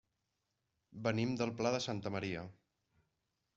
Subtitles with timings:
[1.09, 2.49] Venim del Pla de Santa Maria.